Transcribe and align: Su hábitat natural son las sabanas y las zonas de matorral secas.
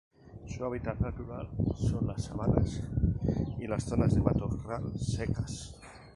Su 0.47 0.65
hábitat 0.65 0.97
natural 0.99 1.47
son 1.75 2.07
las 2.07 2.23
sabanas 2.23 2.81
y 3.59 3.67
las 3.67 3.83
zonas 3.83 4.15
de 4.15 4.21
matorral 4.21 4.97
secas. 4.99 5.75